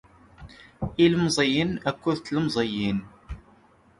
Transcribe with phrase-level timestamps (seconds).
[1.03, 2.99] Ilemẓiuen akked tlemẓiyin.